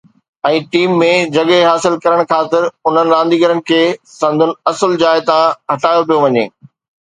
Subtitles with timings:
[0.47, 3.79] ۽ Team ۾ جڳهه حاصل ڪرڻ خاطر انهن رانديگرن کي
[4.15, 6.45] سندن اصل جاءِ تان هٽايو پيو وڃي.